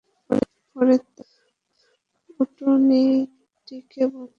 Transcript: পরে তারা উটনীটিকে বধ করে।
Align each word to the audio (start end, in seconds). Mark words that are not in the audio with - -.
পরে 0.75 0.95
তারা 1.07 1.35
উটনীটিকে 2.39 4.03
বধ 4.05 4.15
করে। 4.15 4.29